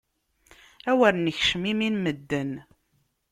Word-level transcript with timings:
Awer 0.91 1.13
nekcem 1.17 1.63
imi 1.71 1.89
n 1.93 1.95
medden! 2.03 2.51